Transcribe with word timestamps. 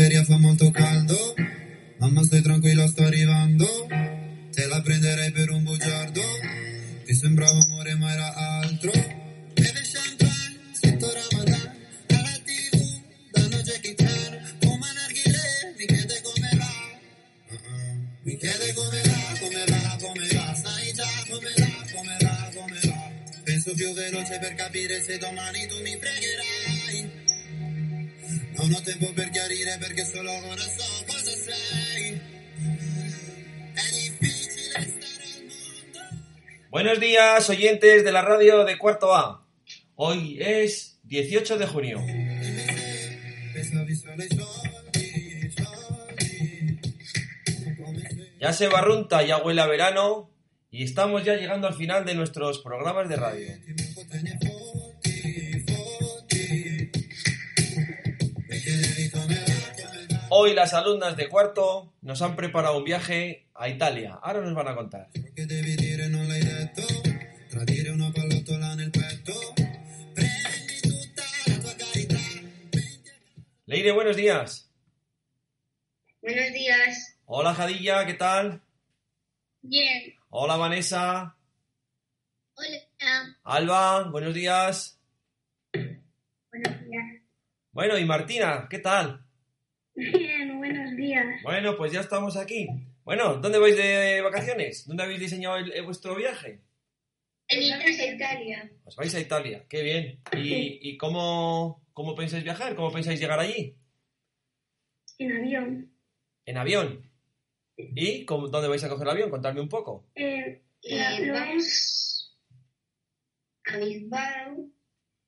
feria 0.00 0.24
fa 0.24 0.38
molto 0.38 0.70
caldo, 0.70 1.34
mamma 1.98 2.22
stai 2.22 2.40
oyentes 37.18 38.04
de 38.04 38.12
la 38.12 38.22
radio 38.22 38.64
de 38.64 38.78
Cuarto 38.78 39.14
A. 39.14 39.44
Hoy 39.96 40.38
es 40.40 41.00
18 41.04 41.58
de 41.58 41.66
junio. 41.66 42.00
Ya 48.38 48.52
se 48.52 48.68
barrunta, 48.68 49.22
ya 49.22 49.38
huele 49.38 49.60
a 49.60 49.66
verano 49.66 50.30
y 50.70 50.84
estamos 50.84 51.24
ya 51.24 51.34
llegando 51.34 51.66
al 51.66 51.74
final 51.74 52.04
de 52.04 52.14
nuestros 52.14 52.60
programas 52.60 53.08
de 53.08 53.16
radio. 53.16 53.48
Hoy 60.28 60.54
las 60.54 60.74
alumnas 60.74 61.16
de 61.16 61.28
cuarto 61.28 61.92
nos 62.02 62.22
han 62.22 62.36
preparado 62.36 62.78
un 62.78 62.84
viaje 62.84 63.48
a 63.54 63.68
Italia. 63.68 64.18
Ahora 64.22 64.42
nos 64.42 64.54
van 64.54 64.68
a 64.68 64.76
contar. 64.76 65.08
Leire, 73.70 73.92
buenos 73.92 74.16
días. 74.16 74.68
Buenos 76.20 76.52
días. 76.52 77.16
Hola 77.26 77.54
Jadilla, 77.54 78.04
¿qué 78.04 78.14
tal? 78.14 78.60
Bien. 79.62 80.12
Hola 80.30 80.56
Vanessa. 80.56 81.36
Hola. 82.54 83.36
Alba, 83.44 84.10
buenos 84.10 84.34
días. 84.34 85.00
Buenos 85.72 86.80
días. 86.84 87.22
Bueno, 87.70 87.96
y 87.96 88.04
Martina, 88.04 88.66
¿qué 88.68 88.80
tal? 88.80 89.24
Bien, 89.94 90.58
buenos 90.58 90.96
días. 90.96 91.24
Bueno, 91.44 91.76
pues 91.76 91.92
ya 91.92 92.00
estamos 92.00 92.36
aquí. 92.36 92.66
Bueno, 93.04 93.36
¿dónde 93.36 93.60
vais 93.60 93.76
de 93.76 94.20
vacaciones? 94.20 94.84
¿Dónde 94.84 95.04
habéis 95.04 95.20
diseñado 95.20 95.58
el- 95.58 95.70
el- 95.72 95.84
vuestro 95.84 96.16
viaje? 96.16 96.58
A 97.48 97.54
Italia. 97.54 98.68
Os 98.84 98.96
vais 98.96 99.14
a 99.14 99.20
Italia, 99.20 99.64
qué 99.68 99.82
bien. 99.84 100.20
¿Y, 100.32 100.90
y 100.90 100.96
cómo, 100.96 101.80
cómo 101.92 102.14
pensáis 102.14 102.44
viajar? 102.44 102.74
¿Cómo 102.76 102.92
pensáis 102.92 103.20
llegar 103.20 103.40
allí? 103.40 103.76
En 105.18 105.32
avión. 105.36 105.92
¿En 106.46 106.56
avión? 106.56 107.10
¿Y 107.76 108.24
cómo- 108.24 108.48
dónde 108.48 108.68
vais 108.68 108.84
a 108.84 108.88
coger 108.88 109.06
el 109.06 109.10
avión? 109.12 109.30
Contadme 109.30 109.60
un 109.60 109.68
poco. 109.68 110.06
Eh, 110.14 110.62
vamos 111.32 112.36
a 113.66 113.76
Bilbao. 113.78 114.68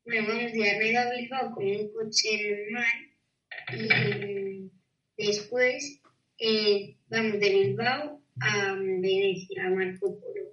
Bueno, 0.04 0.28
vamos 0.28 0.52
de 0.52 0.70
arriba 0.70 1.00
a 1.02 1.10
Bilbao 1.14 1.54
con 1.54 1.64
un 1.64 1.92
coche 1.92 2.66
normal. 2.70 4.70
Y 5.16 5.26
después 5.26 6.00
eh, 6.38 6.96
vamos 7.08 7.38
de 7.40 7.50
Bilbao 7.50 8.22
a 8.40 8.72
Venecia, 8.74 9.66
a 9.66 9.70
Marco 9.70 10.18
Polo, 10.18 10.50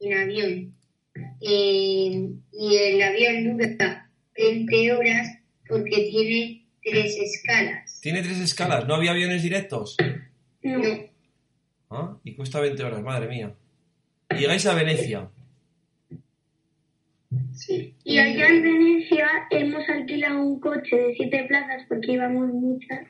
en 0.00 0.18
avión. 0.18 0.76
Eh, 1.40 2.28
y 2.52 2.76
el 2.76 3.02
avión 3.02 3.56
dura 3.58 4.10
20 4.34 4.92
horas 4.92 5.28
porque 5.72 6.08
tiene 6.10 6.64
tres 6.82 7.16
escalas. 7.16 8.00
Tiene 8.00 8.22
tres 8.22 8.38
escalas, 8.40 8.86
¿no 8.86 8.94
había 8.94 9.12
aviones 9.12 9.42
directos? 9.42 9.96
No. 10.62 10.80
¿Ah? 11.90 12.16
Y 12.24 12.34
cuesta 12.34 12.60
20 12.60 12.82
horas, 12.84 13.02
madre 13.02 13.26
mía. 13.28 13.54
Llegáis 14.30 14.64
a 14.66 14.74
Venecia. 14.74 15.28
Sí. 17.54 17.94
Y 18.04 18.18
allá 18.18 18.48
en 18.48 18.62
Venecia 18.62 19.28
hemos 19.50 19.88
alquilado 19.88 20.42
un 20.42 20.60
coche 20.60 20.96
de 20.96 21.14
siete 21.14 21.44
plazas 21.44 21.82
porque 21.88 22.12
íbamos 22.12 22.48
muchas. 22.48 23.06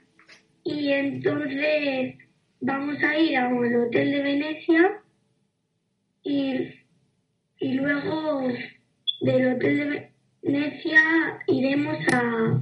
Y 0.65 0.93
entonces 0.93 2.17
vamos 2.61 2.97
a 3.03 3.19
ir 3.19 3.37
a 3.37 3.49
un 3.49 3.75
hotel 3.75 4.12
de 4.12 4.22
Venecia 4.22 5.03
y, 6.22 6.69
y 7.59 7.72
luego 7.75 8.49
del 9.21 9.55
hotel 9.55 9.77
de 9.78 10.12
Venecia 10.42 11.00
iremos 11.47 11.97
a, 12.12 12.60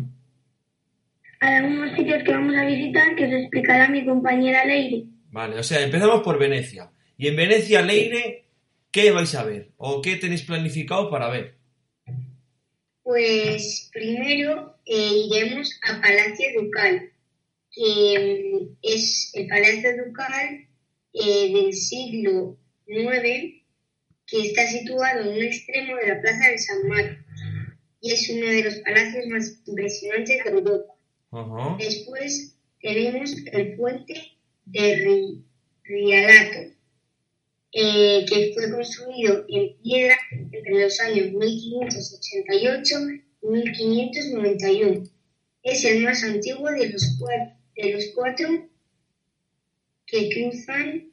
a 1.41 1.56
algunos 1.56 1.96
sitios 1.96 2.22
que 2.22 2.32
vamos 2.32 2.54
a 2.54 2.66
visitar 2.66 3.16
que 3.16 3.24
os 3.24 3.32
explicará 3.32 3.88
mi 3.88 4.04
compañera 4.04 4.66
Leire. 4.66 5.04
Vale, 5.30 5.58
o 5.58 5.62
sea, 5.62 5.82
empezamos 5.82 6.22
por 6.22 6.38
Venecia. 6.38 6.91
Y 7.16 7.28
en 7.28 7.36
Venecia, 7.36 7.80
Leire, 7.80 8.44
¿qué 8.91 9.10
vais 9.12 9.34
a 9.34 9.44
ver? 9.44 9.70
¿O 9.78 10.02
qué 10.02 10.16
tenéis 10.16 10.42
planificado 10.42 11.10
para 11.10 11.30
ver? 11.30 11.54
Pues 13.02 13.91
primero 13.92 14.76
eh, 14.84 15.26
iremos 15.26 15.80
a 15.82 16.00
Palacio 16.00 16.47
Ducal, 16.60 17.10
que 17.72 18.60
mm, 18.60 18.76
es 18.82 19.32
el 19.34 19.47
Palacio 19.47 20.04
Ducal 20.04 20.66
eh, 21.14 21.52
del 21.52 21.72
siglo 21.72 22.58
IX, 22.86 23.62
que 24.26 24.41
está 24.42 24.66
situado 24.66 25.22
en 25.22 25.28
un 25.28 25.42
extremo 25.42 25.97
de 25.97 26.08
la 26.08 26.20
Plaza 26.20 26.50
de 26.50 26.58
San 26.58 26.88
Marcos 26.88 27.19
y 28.00 28.12
es 28.12 28.28
uno 28.31 28.47
de 28.47 28.65
los 28.65 28.77
palacios 28.78 29.27
más 29.27 29.61
impresionantes 29.66 30.44
de 30.44 30.50
Europa. 30.50 30.94
Después 31.78 32.56
tenemos 32.81 33.34
el 33.53 33.77
puente 33.77 34.15
de 34.66 34.97
Ri- 35.05 35.43
Rialto, 35.84 36.75
eh, 37.72 38.25
que 38.28 38.53
fue 38.55 38.71
construido 38.71 39.44
en 39.49 39.77
piedra 39.83 40.16
entre 40.33 40.83
los 40.83 40.99
años 41.00 41.33
1588 41.33 42.97
y 43.43 43.47
1591. 43.49 45.03
Es 45.62 45.84
el 45.84 46.03
más 46.03 46.22
antiguo 46.25 46.71
de 46.71 46.89
los, 46.89 47.19
cua- 47.19 47.55
de 47.77 47.93
los 47.93 48.05
cuatro 48.15 48.49
que 50.06 50.31
cruzan 50.31 51.12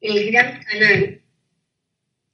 el 0.00 0.30
Gran 0.30 0.62
Canal. 0.64 1.22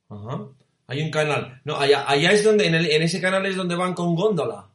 Ajá. 0.09 0.49
Hay 0.93 1.01
un 1.01 1.11
canal. 1.11 1.61
No, 1.65 1.77
allá, 1.79 2.05
allá 2.09 2.33
es 2.33 2.45
donde, 2.45 2.67
en, 2.67 2.75
el- 2.75 2.91
en 2.91 3.01
ese 3.03 3.19
canal 3.21 3.47
es 3.47 3.57
donde 3.57 3.75
van 3.77 3.95
con 3.95 4.15
góndola. 4.15 4.69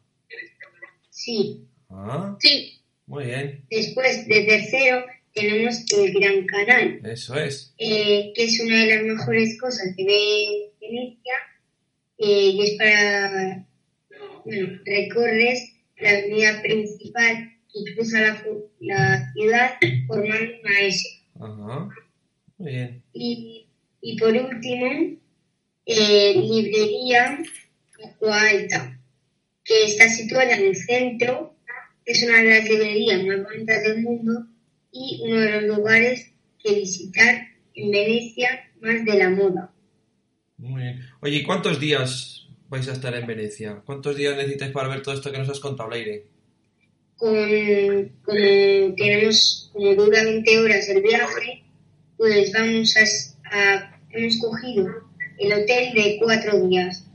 Sí, 1.12 1.64
Ah, 1.90 2.36
sí. 2.40 2.82
muy 3.06 3.26
bien. 3.26 3.64
Después 3.70 4.28
de 4.28 4.42
tercero 4.46 5.06
tenemos 5.34 5.86
el 5.96 6.12
Gran 6.14 6.46
Canal. 6.48 7.00
Eso 7.06 7.36
es. 7.36 7.74
eh, 7.78 8.32
que 8.36 8.44
es 8.46 8.60
una 8.60 8.84
de 8.84 8.96
las 8.96 9.04
mejores 9.04 9.60
cosas 9.62 9.94
que 9.96 10.04
ve 10.06 10.72
Venecia, 10.82 11.34
eh, 12.18 12.50
y 12.50 12.62
es 12.64 12.78
para, 12.78 13.66
bueno, 14.44 14.80
recorres 14.86 15.74
la 16.00 16.10
avenida 16.10 16.62
principal 16.64 17.54
que 17.72 17.94
cruza 17.94 18.20
la 18.80 19.32
ciudad 19.34 19.76
formando 20.08 20.52
una 20.64 20.80
S. 20.82 21.08
Ajá. 21.40 21.90
Muy 22.58 22.72
bien. 22.72 23.04
Y, 23.14 23.68
y 24.02 24.18
por 24.18 24.30
último, 24.34 25.18
eh, 25.88 26.34
librería 26.36 27.40
Alta, 28.22 29.00
que 29.64 29.86
está 29.86 30.08
situada 30.10 30.56
en 30.56 30.66
el 30.68 30.76
centro, 30.76 31.56
es 32.06 32.22
una 32.24 32.42
de 32.42 32.50
las 32.60 32.70
librerías 32.70 33.24
más 33.26 33.44
bonitas 33.44 33.84
del 33.84 34.02
mundo 34.04 34.46
y 34.92 35.22
uno 35.24 35.40
de 35.40 35.62
los 35.62 35.78
lugares 35.78 36.32
que 36.62 36.76
visitar 36.76 37.48
en 37.74 37.92
Venecia 37.92 38.70
más 38.82 39.04
de 39.06 39.14
la 39.18 39.30
moda. 39.30 39.72
Muy 40.58 40.82
bien. 40.84 41.02
Oye, 41.22 41.38
¿y 41.38 41.44
cuántos 41.44 41.80
días 41.80 42.48
vais 42.70 42.88
a 42.88 42.94
estar 42.94 43.14
en 43.16 43.26
Venecia? 43.28 43.82
¿Cuántos 43.86 44.16
días 44.16 44.36
necesitáis 44.36 44.72
para 44.72 44.88
ver 44.90 45.02
todo 45.02 45.16
esto 45.16 45.32
que 45.32 45.38
nos 45.40 45.50
has 45.50 45.60
contado, 45.60 45.90
Leire? 45.90 46.26
Con, 47.16 48.10
como 48.24 48.96
tenemos, 48.96 49.70
como 49.74 49.96
dura 49.96 50.24
20 50.24 50.60
horas 50.60 50.88
el 50.90 51.02
viaje, 51.02 51.64
pues 52.18 52.52
vamos 52.54 52.96
a, 52.98 53.58
a- 53.58 54.00
hemos 54.12 54.38
cogido 54.40 55.07
el 55.38 55.54
hotel 55.54 55.94
de 55.94 56.18
cuatro 56.22 56.68
días, 56.68 57.06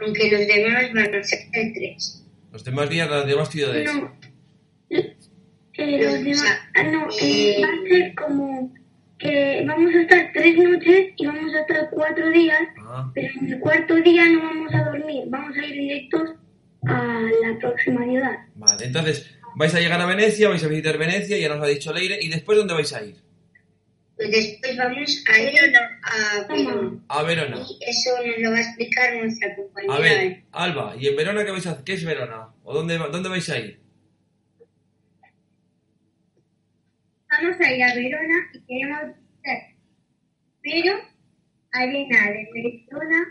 aunque 0.00 0.30
los 0.30 0.46
demás 0.46 0.92
van 0.94 1.14
a 1.14 1.22
ser 1.24 1.50
de 1.50 1.72
tres. 1.74 2.24
Los 2.52 2.64
demás 2.64 2.88
días, 2.90 3.08
las 3.10 3.26
demás 3.26 3.48
ciudades. 3.50 3.90
No. 3.94 4.12
Eh, 4.88 6.02
los 6.02 6.24
demás, 6.24 6.58
ah, 6.74 6.82
no, 6.82 7.08
eh, 7.20 7.56
va 7.62 7.68
a 7.68 7.88
ser 7.88 8.14
como 8.14 8.74
que 9.18 9.62
vamos 9.66 9.94
a 9.94 10.00
estar 10.02 10.30
tres 10.34 10.56
noches 10.58 11.08
y 11.16 11.26
vamos 11.26 11.54
a 11.54 11.60
estar 11.60 11.88
cuatro 11.90 12.28
días, 12.30 12.60
Ah, 12.80 13.10
pero 13.14 13.28
en 13.40 13.52
el 13.52 13.60
cuarto 13.60 13.94
día 13.96 14.26
no 14.26 14.42
vamos 14.42 14.74
a 14.74 14.84
dormir, 14.84 15.24
vamos 15.28 15.56
a 15.56 15.64
ir 15.64 15.72
directos 15.74 16.30
a 16.86 17.20
la 17.42 17.58
próxima 17.58 18.04
ciudad. 18.04 18.36
vale. 18.56 18.84
Entonces, 18.86 19.30
vais 19.54 19.74
a 19.74 19.80
llegar 19.80 20.00
a 20.00 20.06
Venecia, 20.06 20.48
vais 20.48 20.64
a 20.64 20.68
visitar 20.68 20.98
Venecia, 20.98 21.38
ya 21.38 21.48
nos 21.48 21.62
ha 21.62 21.66
dicho 21.68 21.92
Leire, 21.92 22.18
¿y 22.20 22.28
después 22.28 22.58
dónde 22.58 22.74
vais 22.74 22.92
a 22.92 23.02
ir? 23.04 23.16
Pues 24.20 24.32
después 24.32 24.76
vamos 24.76 25.24
a 25.32 25.40
ir 25.40 25.58
a 25.58 26.46
Verona. 26.46 27.02
A 27.08 27.22
Verona. 27.22 27.56
Y 27.56 27.78
eso 27.88 28.10
nos 28.26 28.38
lo 28.38 28.50
va 28.50 28.58
a 28.58 28.60
explicar 28.60 29.16
nuestra 29.16 29.56
compañera. 29.56 29.94
A 29.94 29.98
ver, 29.98 30.42
Alba, 30.52 30.94
¿y 30.98 31.06
en 31.08 31.16
Verona 31.16 31.42
qué 31.42 31.50
vais 31.50 31.66
a 31.66 31.70
hacer? 31.70 31.84
¿Qué 31.84 31.94
es 31.94 32.04
Verona? 32.04 32.52
¿O 32.62 32.74
dónde, 32.74 32.98
dónde 32.98 33.30
vais 33.30 33.48
a 33.48 33.58
ir? 33.58 33.80
Vamos 37.30 37.60
a 37.60 37.72
ir 37.72 37.82
a 37.82 37.94
Verona 37.94 38.36
y 38.52 38.60
queremos 38.66 39.16
visitar 39.16 39.58
pero 40.62 40.92
Arena 41.72 42.30
de 42.30 42.48
Verona 42.52 43.24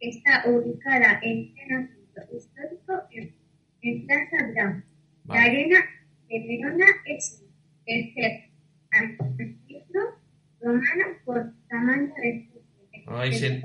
está 0.00 0.44
ubicada 0.46 1.20
en 1.22 1.52
pleno 1.52 1.88
centro 2.14 2.38
histórico 2.38 3.02
en, 3.10 3.34
en 3.82 4.06
Plaza 4.06 4.46
Brown. 4.54 4.84
La 5.26 5.42
arena 5.42 5.78
de 6.26 6.38
Verona 6.38 6.86
es 7.04 7.44
el 7.84 8.14
tercer 8.14 8.49
anfiteatro 8.92 10.00
romano 10.60 11.04
por 11.24 11.52
tamaño 11.68 12.12
de 12.16 12.50
Ay, 13.06 13.32
se, 13.32 13.62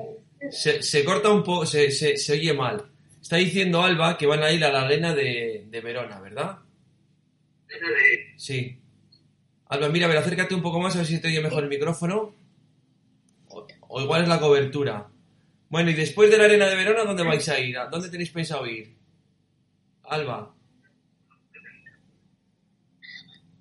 se, 0.50 0.82
se 0.82 1.06
corta 1.06 1.30
un 1.30 1.44
poco, 1.44 1.66
se, 1.66 1.92
se, 1.92 2.18
se 2.18 2.34
oye 2.34 2.54
mal. 2.54 2.92
Está 3.22 3.38
diciendo 3.38 3.82
Alba 3.82 4.18
que 4.18 4.26
van 4.28 4.44
a 4.44 4.52
ir 4.52 4.64
a 4.64 4.72
la 4.72 4.84
arena 4.84 5.14
de, 5.14 5.66
de 5.70 5.82
Verona, 5.82 6.20
¿verdad? 6.20 6.60
Sí. 8.38 8.80
Alba, 9.68 9.90
mira, 9.90 10.06
a 10.06 10.10
ver, 10.10 10.18
acércate 10.18 10.56
un 10.56 10.62
poco 10.62 10.80
más 10.80 10.96
a 10.96 11.00
ver 11.00 11.08
si 11.08 11.20
te 11.20 11.28
oye 11.28 11.42
mejor 11.42 11.64
el 11.64 11.70
micrófono. 11.70 12.36
O, 13.48 13.68
o 13.88 14.02
igual 14.02 14.24
es 14.24 14.30
la 14.30 14.40
cobertura. 14.40 15.10
Bueno, 15.70 15.90
y 15.90 15.94
después 15.94 16.30
de 16.30 16.38
la 16.38 16.46
arena 16.46 16.68
de 16.68 16.76
Verona, 16.76 17.04
¿dónde 17.04 17.24
vais 17.24 17.48
a 17.50 17.60
ir? 17.60 17.78
¿A 17.78 17.88
¿Dónde 17.88 18.10
tenéis 18.10 18.30
pensado 18.30 18.66
ir? 18.68 18.96
Alba. 20.04 20.56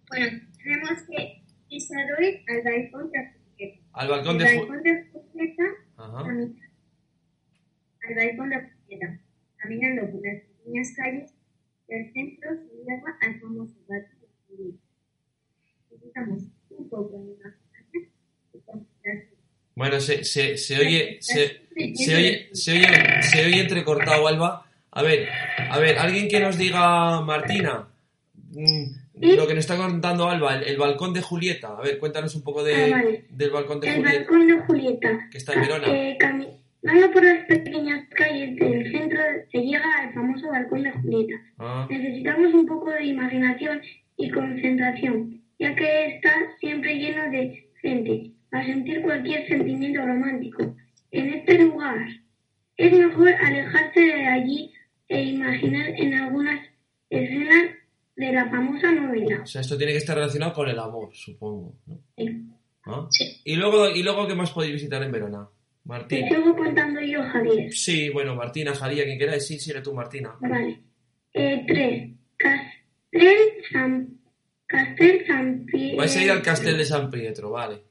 Bueno, 0.09 0.41
tenemos 0.63 1.03
que 1.09 1.44
pisar 1.75 2.07
hoy 2.19 2.45
al 2.49 2.63
balcón 2.63 3.11
de 3.11 3.33
Fuqueta. 3.33 3.81
Al 3.93 4.09
balcón 4.09 4.39
de... 4.39 4.45
Balcón 4.45 4.83
de 4.83 4.91
al 8.07 8.15
balcón 8.15 8.51
de 8.51 8.61
Fuqueta, 8.61 9.21
caminando 9.57 10.11
por 10.13 10.21
las 10.27 10.43
pequeñas 10.43 10.93
calles 10.97 11.35
del 11.89 12.13
centro, 12.13 12.51
se 12.55 12.77
lleva 12.77 13.17
al 13.21 13.41
famoso 13.41 13.75
balcón 13.89 14.19
de. 14.49 14.75
Necesitamos 15.91 16.43
un 16.71 16.89
poco 16.89 17.19
de 17.19 17.33
imaginación 17.33 18.13
y 18.53 18.59
concentración. 18.61 19.35
Bueno, 19.75 20.01
se, 20.01 20.25
se, 20.25 20.57
se 20.57 20.79
oye... 20.79 21.19
Se, 21.21 21.65
Se 21.97 22.15
oye, 22.15 22.51
se 22.53 22.71
oye, 22.71 23.23
se 23.23 23.45
oye 23.47 23.61
entrecortado, 23.63 24.29
Alba. 24.29 24.65
A 24.93 25.03
ver, 25.03 25.29
a 25.59 25.77
ver, 25.81 25.99
alguien 25.99 26.29
que 26.29 26.39
nos 26.39 26.57
diga, 26.57 27.21
Martina, 27.23 27.89
mm, 28.53 29.04
lo 29.37 29.47
que 29.47 29.55
nos 29.55 29.65
está 29.65 29.77
contando 29.77 30.29
Alba, 30.29 30.57
el, 30.57 30.63
el 30.65 30.77
balcón 30.77 31.13
de 31.13 31.23
Julieta. 31.23 31.77
A 31.77 31.81
ver, 31.83 31.99
cuéntanos 31.99 32.35
un 32.35 32.43
poco 32.43 32.63
de, 32.65 32.75
Ah, 32.75 32.89
vale. 32.97 33.25
del 33.31 33.51
balcón 33.51 33.81
de 33.81 33.89
El 33.89 33.95
Julieta. 33.97 34.19
balcón 34.19 34.47
de 34.47 34.59
Julieta. 34.61 35.29
Que 35.31 35.39
está 35.39 35.53
en 35.55 35.61
Verona. 35.63 35.87
Eh, 35.89 36.17
caminando 36.19 37.13
por 37.13 37.25
las 37.25 37.45
pequeñas 37.47 38.09
calles 38.15 38.57
del 38.57 38.91
centro 38.93 39.19
se 39.51 39.59
llega 39.59 39.85
al 40.01 40.13
famoso 40.15 40.49
balcón 40.49 40.83
de 40.83 40.91
Julieta. 40.93 41.35
Ah, 41.59 41.87
Necesitamos 41.91 42.53
un 42.55 42.67
poco 42.67 42.91
de 42.91 43.05
imaginación 43.07 43.81
y 44.17 44.31
concentración, 44.31 45.41
ya 45.59 45.75
que 45.75 46.07
está 46.17 46.33
siempre 46.61 46.95
lleno 46.99 47.31
de 47.31 47.69
gente, 47.83 48.31
a 48.53 48.65
sentir 48.65 49.03
cualquier 49.03 49.47
sentimiento 49.49 50.05
romántico. 50.07 50.75
En 51.11 51.29
este 51.35 51.59
lugar 51.59 51.99
es 52.77 52.93
mejor 52.93 53.29
alejarse 53.29 54.01
de 54.01 54.27
allí 54.27 54.73
e 55.09 55.23
imaginar 55.23 55.89
en 55.97 56.15
algunas 56.15 56.61
escenas 57.11 57.71
de 58.17 58.33
la 58.33 58.49
famosa 58.49 58.93
novela. 58.93 59.41
o 59.43 59.47
sea, 59.47 59.61
esto 59.61 59.77
tiene 59.77 59.93
que 59.93 59.99
estar 59.99 60.17
relacionado 60.17 60.53
con 60.53 60.69
el 60.69 60.79
amor, 60.79 61.11
supongo. 61.13 61.75
¿no? 61.87 62.01
Sí. 62.17 62.49
Sí. 63.11 63.41
Y 63.45 63.57
luego, 63.57 63.89
y 63.89 64.03
luego, 64.03 64.27
¿qué 64.27 64.35
más 64.35 64.51
podéis 64.53 64.75
visitar 64.75 65.03
en 65.03 65.11
Verona? 65.13 65.49
Te 65.49 65.89
Martín. 65.89 66.29
sigo 66.29 66.57
contando 66.57 67.01
yo, 67.01 67.23
Javier. 67.23 67.73
Sí, 67.73 68.09
bueno, 68.11 68.35
Martina, 68.35 68.75
Jalía, 68.75 69.05
quien 69.05 69.19
queráis. 69.19 69.47
Sí, 69.47 69.59
sigue 69.59 69.81
tú, 69.81 69.93
Martina. 69.95 70.35
Vale. 70.41 70.81
Eh, 71.33 71.65
tres. 71.67 72.11
Castel 72.37 73.39
San, 73.71 74.19
Castel 74.67 75.27
San 75.27 75.67
Pietro. 75.67 75.99
Vais 75.99 76.17
a 76.17 76.25
ir 76.25 76.31
al 76.31 76.43
Castel 76.43 76.79
de 76.79 76.85
San 76.85 77.11
Pietro, 77.11 77.51
vale. 77.51 77.83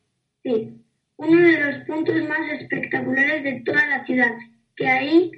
Sí. 0.43 0.73
Uno 1.17 1.41
de 1.47 1.59
los 1.59 1.85
puntos 1.85 2.15
más 2.27 2.39
espectaculares 2.59 3.43
de 3.43 3.61
toda 3.65 3.85
la 3.87 4.05
ciudad, 4.05 4.31
que 4.75 4.87
hay 4.87 5.31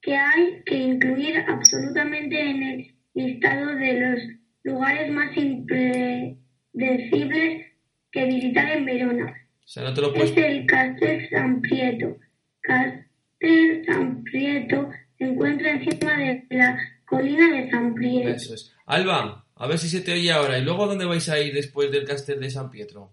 que, 0.00 0.14
hay 0.16 0.62
que 0.64 0.76
incluir 0.76 1.38
absolutamente 1.48 2.40
en 2.50 2.62
el 2.62 2.94
listado 3.18 3.74
de 3.74 4.00
los 4.00 4.20
lugares 4.62 5.12
más 5.12 5.36
impredecibles 5.36 7.66
que 8.12 8.24
visitar 8.24 8.70
en 8.70 8.84
Verona. 8.84 9.34
O 9.64 9.68
sea, 9.68 9.82
no 9.84 9.92
te 9.92 10.00
lo 10.00 10.12
puedes... 10.12 10.30
Es 10.30 10.36
el 10.36 10.64
Castel 10.66 11.28
San 11.30 11.60
Prieto. 11.60 12.16
Castel 12.60 13.84
San 13.86 14.22
Prieto 14.22 14.88
se 15.18 15.24
encuentra 15.24 15.72
encima 15.72 16.16
de 16.16 16.46
la 16.50 16.78
colina 17.06 17.56
de 17.56 17.68
San 17.70 17.92
Prieto. 17.94 18.28
Eso 18.28 18.54
es. 18.54 18.72
Alba, 18.86 19.44
a 19.54 19.66
ver 19.66 19.78
si 19.78 19.88
se 19.88 20.00
te 20.00 20.12
oye 20.12 20.30
ahora. 20.32 20.58
¿Y 20.58 20.62
luego 20.62 20.86
dónde 20.86 21.04
vais 21.04 21.28
a 21.28 21.40
ir 21.40 21.52
después 21.52 21.90
del 21.90 22.06
Castel 22.06 22.38
de 22.40 22.50
San 22.50 22.70
Pietro? 22.70 23.12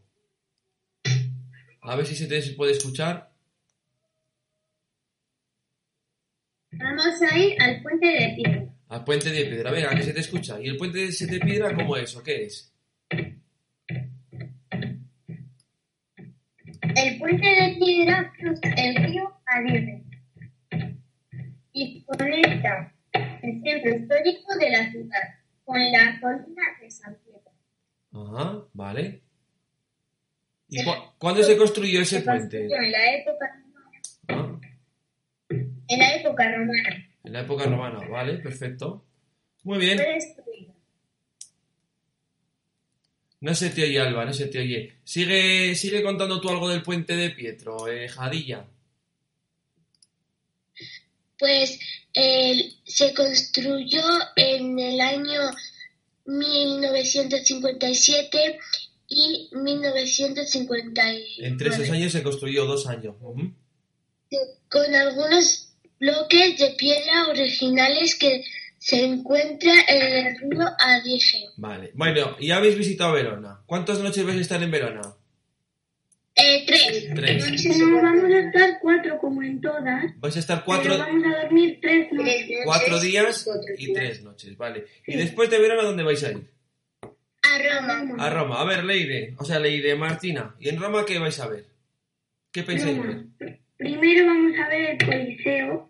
A 1.81 1.95
ver 1.95 2.05
si 2.05 2.15
se 2.15 2.27
te 2.27 2.39
puede 2.53 2.73
escuchar. 2.73 3.31
Vamos 6.71 7.21
a 7.21 7.37
ir 7.37 7.61
al 7.61 7.81
puente 7.81 8.07
de 8.07 8.33
piedra. 8.35 8.74
Al 8.95 9.03
puente 9.03 9.29
de 9.29 9.45
piedra. 9.45 9.71
Venga, 9.71 9.93
que 9.95 10.03
se 10.03 10.13
te 10.13 10.21
escucha. 10.21 10.59
¿Y 10.61 10.67
el 10.69 10.77
puente 10.77 10.99
de 10.99 11.39
piedra 11.39 11.73
cómo 11.75 11.97
es 11.97 12.15
o 12.15 12.23
qué 12.23 12.45
es? 12.45 12.73
El 16.95 17.17
puente 17.19 17.45
de 17.47 17.75
piedra 17.77 18.31
cruza 18.37 18.69
el 18.77 18.95
río 18.95 19.31
Adirre 19.47 20.03
y 21.73 22.03
conecta 22.05 22.93
el 23.13 23.61
centro 23.61 23.95
histórico 23.95 24.55
de 24.57 24.69
la 24.69 24.89
ciudad 24.91 25.19
con 25.65 25.77
la 25.91 26.19
colina 26.21 26.63
de 26.81 26.89
San 26.89 27.17
Pedro. 27.25 27.51
Ajá, 28.13 28.63
vale. 28.73 29.21
¿Y 30.69 30.83
cu- 30.85 30.91
cuándo 31.17 31.43
se 31.43 31.57
construyó 31.57 32.01
ese 32.01 32.19
Se 32.19 32.21
puente? 32.23 32.59
construyó 32.59 32.77
en 32.85 32.91
la 32.91 33.13
época 33.13 33.61
Ah, 34.29 34.59
en 35.89 35.99
la 35.99 36.15
época 36.15 36.49
romana. 36.51 37.09
En 37.25 37.33
la 37.33 37.41
época 37.41 37.65
romana, 37.65 38.07
vale, 38.07 38.37
perfecto. 38.37 39.03
Muy 39.63 39.79
bien. 39.79 39.99
No 43.41 43.53
se 43.53 43.69
te 43.69 43.83
oye, 43.83 43.99
Alba, 43.99 44.23
no 44.25 44.33
se 44.33 44.47
te 44.47 44.57
oye. 44.59 44.93
Sigue, 45.03 45.75
sigue 45.75 46.01
contando 46.01 46.41
tú 46.41 46.49
algo 46.49 46.67
del 46.69 46.81
puente 46.81 47.15
de 47.15 47.29
Pietro, 47.31 47.87
eh, 47.87 48.07
Jadilla. 48.07 48.65
Pues 51.37 51.77
eh, 52.13 52.71
se 52.85 53.13
construyó 53.13 54.01
en 54.35 54.79
el 54.79 55.01
año 55.01 55.41
1957 56.25 58.59
y 59.07 59.49
1959 59.51 61.25
Entre 61.39 61.69
esos 61.69 61.89
años 61.89 62.11
se 62.11 62.21
construyó 62.23 62.65
dos 62.65 62.87
años. 62.87 63.15
Con 64.69 64.95
algunos 64.95 65.64
bloques 65.99 66.57
de 66.57 66.69
piedra 66.77 67.27
originales 67.29 68.15
que 68.15 68.43
se 68.77 69.03
encuentran 69.03 69.77
en 69.87 70.27
el 70.27 70.37
río 70.39 70.67
Adige. 70.79 71.45
Vale. 71.57 71.91
Bueno, 71.95 72.35
y 72.39 72.51
habéis 72.51 72.77
visitado 72.77 73.13
Verona. 73.13 73.61
¿Cuántas 73.65 73.99
noches 73.99 74.23
vais 74.25 74.37
a 74.37 74.41
estar 74.41 74.61
en 74.61 74.71
Verona? 74.71 75.01
Eh, 76.35 76.63
tres. 76.67 77.07
Tres. 77.15 77.77
No 77.77 78.01
vamos 78.01 78.25
a 78.25 78.39
estar 78.39 78.77
cuatro 78.81 79.17
como 79.19 79.41
en 79.41 79.61
todas, 79.61 80.03
Vais 80.19 80.35
a 80.35 80.39
estar 80.39 80.57
pero 80.57 80.65
cuatro, 80.65 80.97
vamos 80.97 81.23
a 81.25 81.41
dormir 81.43 81.79
tres 81.81 82.11
noches. 82.11 82.41
noches 82.41 82.57
cuatro 82.65 82.99
días 82.99 83.43
cuatro 83.45 83.73
y 83.77 83.93
tres 83.93 84.21
noches, 84.21 84.57
vale. 84.57 84.85
Y 85.07 85.15
después 85.15 85.49
de 85.49 85.59
Verona, 85.59 85.83
¿dónde 85.83 86.03
vais 86.03 86.21
a 86.25 86.31
ir? 86.31 86.43
A 87.41 87.57
Roma. 87.57 88.15
A 88.25 88.29
Roma. 88.29 88.61
A 88.61 88.65
ver, 88.65 88.83
Leire. 88.83 89.33
O 89.37 89.45
sea, 89.45 89.59
Leire, 89.59 89.95
Martina. 89.95 90.55
¿Y 90.59 90.67
en 90.69 90.77
Roma 90.79 91.05
qué 91.05 91.19
vais 91.19 91.39
a 91.39 91.47
ver? 91.47 91.65
¿Qué 92.51 92.63
pensáis 92.63 93.01
ver? 93.01 93.59
Primero 93.77 94.25
vamos 94.25 94.57
a 94.57 94.69
ver 94.69 94.91
el 94.91 95.05
Coliseo. 95.05 95.89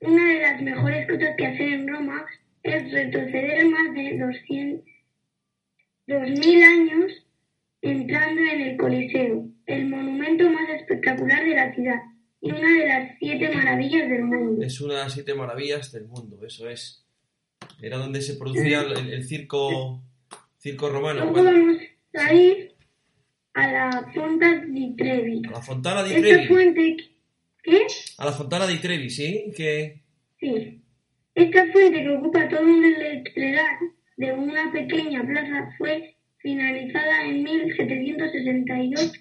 Una 0.00 0.28
de 0.28 0.40
las 0.40 0.62
mejores 0.62 1.08
cosas 1.08 1.34
que 1.36 1.46
hacer 1.46 1.68
en 1.68 1.88
Roma 1.88 2.24
es 2.62 2.92
retroceder 2.92 3.66
más 3.66 3.94
de 3.94 4.18
200, 4.18 4.84
2000 6.06 6.62
años 6.62 7.12
entrando 7.80 8.42
en 8.42 8.60
el 8.60 8.76
Coliseo, 8.76 9.48
el 9.66 9.86
monumento 9.88 10.48
más 10.50 10.68
espectacular 10.70 11.44
de 11.44 11.54
la 11.54 11.74
ciudad 11.74 12.00
y 12.40 12.50
una 12.50 12.70
de 12.70 12.88
las 12.88 13.18
siete 13.18 13.54
maravillas 13.54 14.08
del 14.08 14.24
mundo. 14.24 14.62
Es 14.62 14.80
una 14.80 14.94
de 14.94 15.00
las 15.00 15.12
siete 15.12 15.34
maravillas 15.34 15.92
del 15.92 16.06
mundo, 16.06 16.44
eso 16.46 16.68
es. 16.68 17.04
Era 17.80 17.96
donde 17.96 18.20
se 18.20 18.34
producía 18.34 18.82
el, 18.82 19.12
el 19.12 19.24
circo 19.24 20.02
circo 20.58 20.88
romano. 20.88 21.24
Luego 21.24 21.44
vamos 21.44 21.76
a 22.14 22.32
ir 22.32 22.73
a 23.54 23.66
la 23.72 24.10
Fonta 24.12 24.54
di 24.66 24.94
Trevi. 24.96 25.42
a 25.46 25.50
la 25.52 25.60
Fontana 25.60 26.02
di 26.02 26.10
Esta 26.14 26.20
Trevi. 26.28 26.46
fuente, 26.46 26.96
¿qué? 27.62 27.86
A 28.18 28.24
la 28.24 28.32
Fontana 28.32 28.66
di 28.66 28.78
Trevi, 28.78 29.10
¿sí? 29.10 29.52
Que... 29.56 30.02
Sí. 30.40 30.80
Esta 31.34 31.66
fuente 31.72 32.02
que 32.02 32.10
ocupa 32.10 32.48
todo 32.48 32.62
un 32.62 32.80
letreral 32.82 33.76
de 34.16 34.32
una 34.32 34.70
pequeña 34.72 35.24
plaza 35.26 35.68
fue 35.78 36.16
finalizada 36.38 37.24
en 37.26 37.42
1762 37.42 39.12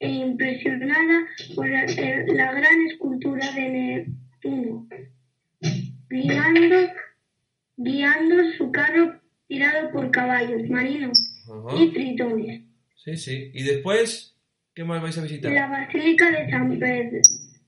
e 0.00 0.08
impresionada 0.10 1.26
por 1.54 1.68
la, 1.68 1.84
el- 1.84 2.36
la 2.36 2.52
gran 2.52 2.86
escultura 2.90 3.52
de 3.52 3.68
Neptuno, 3.70 4.88
guiando, 6.10 6.76
guiando 7.76 8.50
su 8.58 8.70
carro 8.72 9.20
tirado 9.46 9.90
por 9.92 10.10
caballos 10.10 10.68
marinos 10.68 11.18
Ajá. 11.48 11.76
y 11.82 11.90
tritones. 11.92 12.62
Sí, 13.04 13.16
sí. 13.16 13.50
¿Y 13.54 13.62
después 13.64 14.36
qué 14.74 14.84
más 14.84 15.02
vais 15.02 15.16
a 15.18 15.22
visitar? 15.22 15.52
La 15.52 15.68
Basílica 15.68 16.30
de 16.30 16.50
San 16.50 16.78
Pedro. 16.78 17.18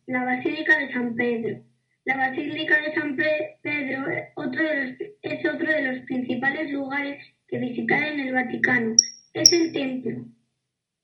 La 0.06 0.24
Basílica 0.24 0.78
de 0.78 0.92
San 0.92 1.14
Pedro. 1.14 1.62
La 2.04 2.16
Basílica 2.18 2.80
de 2.82 2.94
San 2.94 3.16
Pe- 3.16 3.58
Pedro 3.62 4.10
es 4.10 4.24
otro 4.36 4.62
de 4.62 4.84
los, 4.86 4.96
es 5.22 5.46
otro 5.54 5.66
de 5.72 5.82
los 5.82 6.04
principales 6.04 6.70
lugares 6.70 7.24
que 7.48 7.58
visitar 7.58 8.02
en 8.02 8.20
el 8.20 8.32
Vaticano. 8.34 8.94
Es 9.32 9.52
el 9.52 9.72
templo 9.72 10.24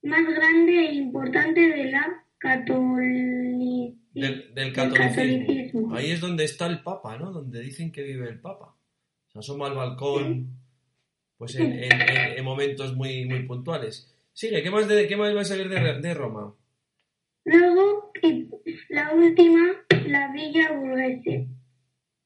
más 0.03 0.23
grande 0.35 0.73
e 0.89 0.95
importante 0.95 1.61
de 1.61 1.85
la 1.91 2.25
Del, 2.43 3.97
del 4.15 4.55
del 4.55 4.73
catolicismo. 4.73 5.95
Ahí 5.95 6.11
es 6.11 6.21
donde 6.21 6.45
está 6.45 6.67
el 6.67 6.83
Papa, 6.83 7.17
¿no? 7.19 7.33
Donde 7.33 7.61
dicen 7.61 7.93
que 7.93 8.03
vive 8.03 8.29
el 8.29 8.41
Papa. 8.41 8.77
Se 9.33 9.39
asoma 9.39 9.67
al 9.69 9.75
balcón, 9.77 10.51
pues 11.39 11.55
en- 11.57 11.73
en 11.83 12.45
momentos 12.45 12.95
muy, 12.97 13.25
muy 13.27 13.45
puntuales. 13.45 14.15
Sigue, 14.41 14.63
¿qué 14.63 14.71
más, 14.71 14.89
de, 14.89 15.07
qué 15.07 15.19
más 15.19 15.35
vais 15.35 15.53
a 15.53 15.55
ver 15.55 15.69
de, 15.69 16.01
de 16.01 16.15
Roma? 16.15 16.55
Luego, 17.45 18.11
y 18.23 18.49
la 18.89 19.13
última, 19.13 19.85
la 20.07 20.33
Villa 20.33 20.73
Burguese. 20.73 21.47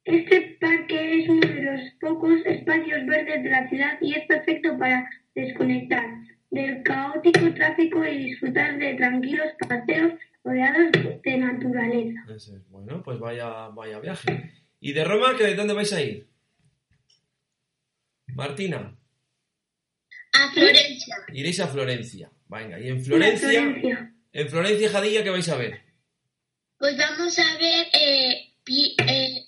Este 0.04 0.56
parque 0.60 1.22
es 1.22 1.28
uno 1.28 1.40
de 1.40 1.62
los 1.62 1.80
pocos 2.00 2.38
espacios 2.46 3.04
verdes 3.06 3.42
de 3.42 3.50
la 3.50 3.68
ciudad 3.68 3.98
y 4.00 4.14
es 4.14 4.24
perfecto 4.28 4.78
para 4.78 5.10
desconectar 5.34 6.04
del 6.52 6.84
caótico 6.84 7.52
tráfico 7.52 8.04
y 8.04 8.26
disfrutar 8.26 8.78
de 8.78 8.94
tranquilos 8.94 9.48
paseos 9.68 10.12
rodeados 10.44 10.92
de 11.20 11.36
naturaleza. 11.36 12.20
Ese 12.28 12.54
es, 12.58 12.70
Bueno, 12.70 13.02
pues 13.02 13.18
vaya, 13.18 13.70
vaya 13.70 13.98
viaje. 13.98 14.52
¿Y 14.78 14.92
de 14.92 15.02
Roma, 15.02 15.36
que 15.36 15.46
de 15.46 15.56
dónde 15.56 15.74
vais 15.74 15.92
a 15.92 16.00
ir? 16.00 16.28
Martina, 18.28 18.96
A 20.34 20.50
Florencia. 20.52 21.16
iréis 21.32 21.60
a 21.60 21.68
Florencia. 21.68 22.30
Venga, 22.48 22.78
y 22.80 22.88
en 22.88 23.04
Florencia, 23.04 23.48
Florencia. 23.48 24.12
en 24.32 24.48
Florencia, 24.48 24.90
Jadilla, 24.90 25.22
¿qué 25.24 25.30
vais 25.30 25.48
a 25.48 25.56
ver? 25.56 25.80
Pues 26.78 26.96
vamos 26.98 27.38
a 27.38 27.56
ver 27.58 27.86
eh, 27.92 28.52
pi- 28.64 28.94
eh, 29.06 29.46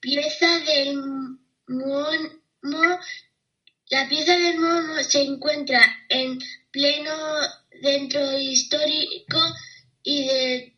pieza 0.00 0.58
del 0.60 0.96
mono. 1.68 2.98
La 3.90 4.08
pieza 4.08 4.36
del 4.38 4.58
mono 4.58 5.02
se 5.02 5.22
encuentra 5.22 5.80
en 6.08 6.38
pleno 6.70 7.14
centro 7.82 8.38
histórico 8.38 9.38
y 10.02 10.26
de- 10.26 10.76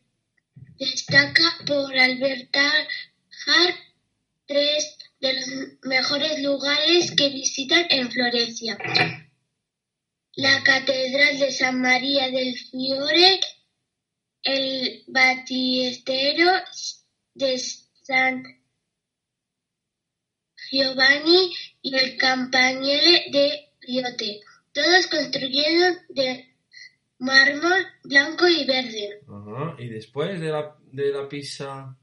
destaca 0.77 1.57
por 1.65 1.97
albergar 1.97 2.87
tres 4.47 4.97
de 5.25 5.33
los 5.33 5.47
mejores 5.83 6.41
lugares 6.41 7.11
que 7.15 7.29
visitan 7.29 7.85
en 7.89 8.11
Florencia. 8.11 8.77
La 10.35 10.63
Catedral 10.63 11.39
de 11.39 11.51
San 11.51 11.79
María 11.81 12.29
del 12.29 12.53
Fiore, 12.57 13.39
el 14.43 15.03
Batiestero 15.07 16.51
de 17.33 17.57
San 17.57 18.43
Giovanni 20.71 21.53
y 21.81 21.95
el 21.95 22.17
Campanile 22.17 23.25
de 23.31 23.69
Riote, 23.81 24.41
todos 24.73 25.07
construyeron 25.07 25.97
de 26.09 26.55
mármol 27.19 27.85
blanco 28.03 28.47
y 28.47 28.65
verde. 28.65 29.21
Y 29.79 29.87
después 29.89 30.39
de 30.39 30.47
la, 30.49 30.75
de 30.91 31.11
la 31.11 31.29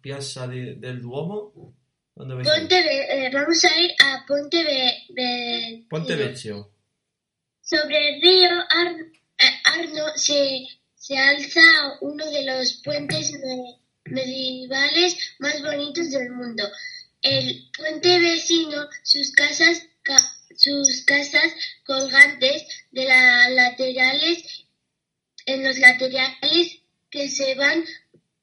piazza 0.00 0.46
de- 0.46 0.76
del 0.76 1.00
Duomo, 1.02 1.74
Ponte 2.44 2.76
eh, 3.26 3.30
vamos 3.32 3.64
a 3.64 3.80
ir 3.80 3.90
a 4.04 4.24
Ponte 4.26 4.62
Ponte 5.88 6.14
Vecchio. 6.16 6.70
Sobre 7.62 8.08
el 8.16 8.20
río 8.22 8.50
Ar- 8.68 9.06
eh, 9.38 9.60
Arno 9.64 10.04
se, 10.16 10.66
se 10.94 11.16
alza 11.16 11.62
uno 12.02 12.30
de 12.30 12.44
los 12.44 12.80
puentes 12.84 13.32
me- 13.32 13.78
medievales 14.04 15.16
más 15.38 15.62
bonitos 15.62 16.10
del 16.10 16.30
mundo. 16.30 16.64
El 17.22 17.70
puente 17.76 18.18
vecino, 18.18 18.88
sus 19.04 19.30
casas, 19.32 19.86
ca- 20.02 20.32
sus 20.54 21.04
casas 21.06 21.52
colgantes 21.86 22.66
de 22.90 23.04
las 23.06 23.50
laterales, 23.52 24.66
en 25.46 25.64
los 25.64 25.78
laterales 25.78 26.80
que 27.10 27.28
se 27.28 27.54
van 27.54 27.84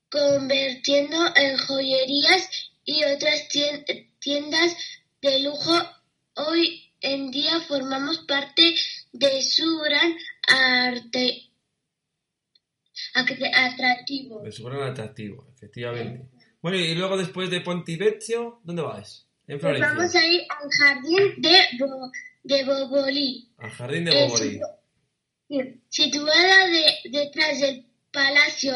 convirtiendo 0.09 1.17
en 1.35 1.57
joyerías 1.57 2.49
y 2.91 3.03
otras 3.03 3.47
tien- 3.49 3.85
tiendas 4.19 4.75
de 5.21 5.39
lujo 5.41 5.73
hoy 6.35 6.91
en 7.01 7.29
día 7.31 7.59
formamos 7.61 8.19
parte 8.27 8.73
de 9.13 9.41
su 9.43 9.77
gran 9.79 10.15
arte 10.47 11.51
atractivo. 13.53 14.41
Me 14.43 14.51
suena 14.51 14.87
atractivo, 14.87 15.47
efectivamente. 15.55 16.29
Bueno, 16.61 16.77
y 16.77 16.93
luego 16.95 17.17
después 17.17 17.49
de 17.49 17.61
Ponte 17.61 17.95
Vecchio, 17.97 18.59
¿dónde 18.63 18.81
vais? 18.81 19.25
En 19.47 19.59
Pues 19.59 19.61
Florencia. 19.61 19.93
vamos 19.93 20.15
a 20.15 20.25
ir 20.27 20.41
al 20.49 20.69
jardín 20.77 21.41
de, 21.41 21.61
Bo- 21.79 22.11
de 22.43 22.63
Boboli. 22.65 23.49
Al 23.57 23.69
jardín 23.71 24.05
de 24.05 24.11
Boboli. 24.27 24.59
situada 25.89 26.67
de- 26.67 27.09
detrás 27.09 27.59
del 27.59 27.85
Palacio 28.11 28.73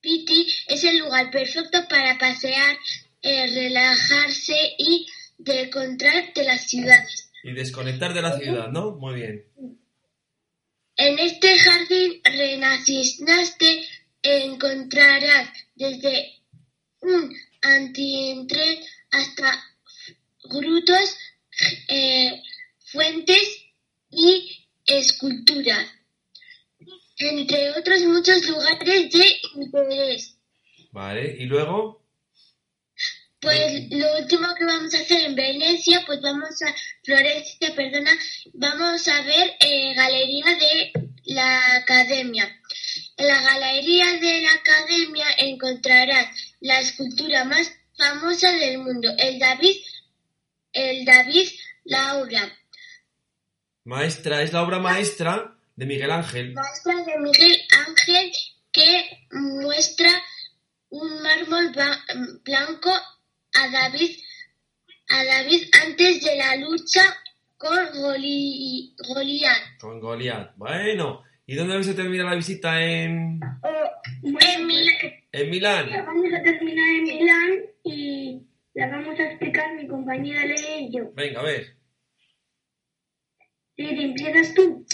Pitti, 0.00 0.46
es 0.68 0.82
el 0.84 0.98
lugar 0.98 1.30
perfecto 1.30 1.78
para 1.88 2.18
pasear, 2.18 2.76
eh, 3.22 3.46
relajarse 3.46 4.56
y 4.78 5.06
de 5.38 5.62
encontrar 5.62 6.34
de 6.34 6.44
las 6.44 6.68
ciudades. 6.68 7.30
Y 7.42 7.52
desconectar 7.52 8.14
de 8.14 8.22
la 8.22 8.38
ciudad, 8.38 8.68
¿no? 8.68 8.92
Muy 8.92 9.14
bien. 9.14 9.44
En 10.96 11.18
este 11.18 11.58
jardín 11.58 12.20
renaciste 12.24 13.88
encontrarás 14.22 15.48
desde 15.74 16.42
un 17.00 17.34
antientre 17.62 18.80
hasta 19.10 19.64
grutos, 20.44 21.16
eh, 21.88 22.42
fuentes 22.78 23.64
y 24.10 24.68
esculturas, 24.86 25.86
entre 27.18 27.70
otros 27.70 28.02
muchos 28.04 28.48
lugares 28.48 29.10
de 29.10 29.40
interés. 29.54 30.36
Vale, 30.90 31.36
y 31.38 31.46
luego, 31.46 32.01
Pues 33.42 33.90
lo 33.90 34.18
último 34.18 34.46
que 34.56 34.64
vamos 34.64 34.94
a 34.94 34.98
hacer 34.98 35.24
en 35.24 35.34
Venecia, 35.34 36.04
pues 36.06 36.20
vamos 36.22 36.62
a 36.62 36.72
Florencia, 37.02 37.74
perdona, 37.74 38.12
vamos 38.54 39.08
a 39.08 39.20
ver 39.22 39.56
eh, 39.58 39.92
galería 39.94 40.46
de 40.46 40.92
la 41.24 41.74
Academia. 41.74 42.48
En 43.16 43.26
la 43.26 43.42
galería 43.42 44.12
de 44.20 44.42
la 44.42 44.52
Academia 44.52 45.26
encontrarás 45.38 46.28
la 46.60 46.78
escultura 46.78 47.44
más 47.44 47.72
famosa 47.98 48.52
del 48.52 48.78
mundo, 48.78 49.08
el 49.18 49.40
David, 49.40 49.76
el 50.72 51.04
David 51.04 51.48
Laura, 51.84 52.48
maestra, 53.84 54.42
es 54.42 54.52
la 54.52 54.62
obra 54.62 54.78
maestra 54.78 55.56
de 55.74 55.86
Miguel 55.86 56.12
Ángel. 56.12 56.52
maestra 56.52 56.94
de 56.94 57.18
Miguel 57.18 57.60
Ángel 57.88 58.32
que 58.70 59.26
muestra 59.32 60.10
un 60.90 61.22
mármol 61.22 61.72
blanco 62.44 62.92
a 63.54 63.70
David, 63.70 64.10
a 65.08 65.24
David 65.24 65.62
antes 65.84 66.24
de 66.24 66.36
la 66.36 66.56
lucha 66.56 67.02
con 67.56 67.76
Goli- 67.94 68.94
Goliat. 69.08 69.78
Con 69.80 70.00
Goliat. 70.00 70.56
Bueno, 70.56 71.22
¿y 71.46 71.54
dónde 71.54 71.74
vais 71.74 71.88
a 71.88 71.94
terminar 71.94 72.26
la 72.26 72.34
visita? 72.36 72.82
En, 72.82 73.38
Bueno, 74.22 74.38
En 74.40 74.66
Milán. 74.66 74.96
en 75.32 75.50
Milán. 75.50 75.90
la 75.90 76.02
vamos 76.02 76.32
a 76.32 76.42
terminar 76.42 76.88
en 76.96 77.02
Milán 77.04 77.50
y 77.84 78.40
la 78.74 78.88
vamos 78.88 79.18
a 79.18 79.24
explicar 79.24 79.74
mi 79.74 79.86
compañera 79.86 80.44
Lea 80.46 80.78
y 80.80 80.92
yo. 80.92 81.12
Venga, 81.14 81.40
a 81.40 81.44
ver. 81.44 81.76
Sí, 83.76 83.84
¿te 83.84 84.02
empiezas 84.02 84.54
tú? 84.54 84.84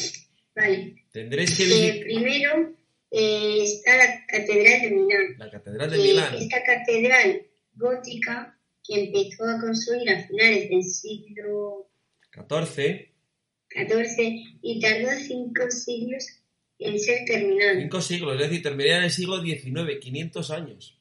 Vale. 0.55 1.05
Tendréis 1.13 1.57
que 1.57 1.65
Eh, 1.89 2.01
primero 2.05 2.75
eh, 3.11 3.59
está 3.65 3.97
la 3.97 4.27
Catedral 4.27 4.81
de 4.83 4.91
Milán. 4.91 5.35
la 5.39 5.51
Catedral 5.51 5.91
de 5.91 5.97
que 5.97 6.03
Milán. 6.03 6.35
Esta 6.37 6.63
catedral 6.63 7.43
gótica 7.79 8.59
que 8.85 9.05
empezó 9.05 9.45
a 9.45 9.61
construir 9.61 10.11
a 10.11 10.27
finales 10.27 10.69
del 10.69 10.85
siglo 10.85 11.91
14. 12.31 13.15
XIV 13.71 14.59
y 14.63 14.81
tardó 14.81 15.11
cinco 15.27 15.71
siglos 15.71 16.27
en 16.79 16.99
ser 16.99 17.25
terminada, 17.27 17.81
Cinco 17.81 18.01
siglos, 18.01 18.35
es 18.35 18.41
decir, 18.41 18.63
terminaría 18.63 18.99
en 18.99 19.05
el 19.05 19.11
siglo 19.11 19.43
XIX, 19.43 19.99
500 20.01 20.51
años. 20.53 21.01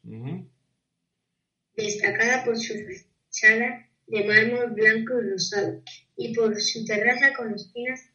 Destacada 1.75 2.43
por 2.43 2.57
sus 2.57 2.77
fachada 3.27 3.87
de 4.07 4.23
mármol 4.23 4.73
blanco 4.73 5.19
y 5.21 5.29
rosado, 5.29 5.83
y 6.15 6.33
por 6.33 6.59
su 6.59 6.83
terraza 6.85 7.33
con 7.35 7.53
espinas, 7.53 8.09